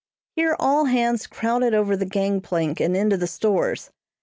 Here 0.35 0.55
all 0.57 0.85
hands 0.85 1.27
crowded 1.27 1.75
over 1.75 1.95
the 1.95 2.07
gangplank 2.07 2.79
and 2.79 2.97
into 2.97 3.17
the 3.17 3.27
stores. 3.27 3.91